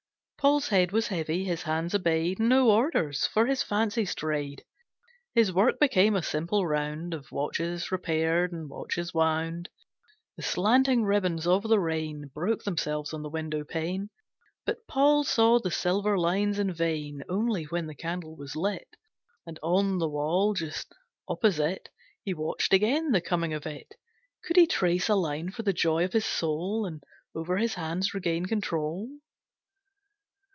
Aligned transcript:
Paul's 0.43 0.69
head 0.69 0.91
was 0.91 1.09
heavy, 1.09 1.43
his 1.43 1.61
hands 1.61 1.93
obeyed 1.93 2.39
No 2.39 2.71
orders, 2.71 3.27
for 3.27 3.45
his 3.45 3.61
fancy 3.61 4.05
strayed. 4.05 4.65
His 5.35 5.53
work 5.53 5.79
became 5.79 6.15
a 6.15 6.23
simple 6.23 6.65
round 6.65 7.13
Of 7.13 7.31
watches 7.31 7.91
repaired 7.91 8.51
and 8.51 8.67
watches 8.67 9.13
wound. 9.13 9.69
The 10.37 10.41
slanting 10.41 11.03
ribbons 11.03 11.45
of 11.45 11.61
the 11.61 11.79
rain 11.79 12.31
Broke 12.33 12.63
themselves 12.63 13.13
on 13.13 13.21
the 13.21 13.29
window 13.29 13.63
pane, 13.63 14.09
But 14.65 14.87
Paul 14.87 15.23
saw 15.25 15.59
the 15.59 15.69
silver 15.69 16.17
lines 16.17 16.57
in 16.57 16.73
vain. 16.73 17.21
Only 17.29 17.65
when 17.65 17.85
the 17.85 17.93
candle 17.93 18.35
was 18.35 18.55
lit 18.55 18.95
And 19.45 19.59
on 19.61 19.99
the 19.99 20.09
wall 20.09 20.55
just 20.55 20.91
opposite 21.27 21.89
He 22.23 22.33
watched 22.33 22.73
again 22.73 23.11
the 23.11 23.21
coming 23.21 23.53
of 23.53 23.67
it, 23.67 23.93
Could 24.43 24.57
he 24.57 24.65
trace 24.65 25.07
a 25.07 25.13
line 25.15 25.51
for 25.51 25.61
the 25.61 25.71
joy 25.71 26.03
of 26.03 26.13
his 26.13 26.25
soul 26.25 26.87
And 26.87 27.03
over 27.35 27.57
his 27.57 27.75
hands 27.75 28.15
regain 28.15 28.47
control. 28.47 29.07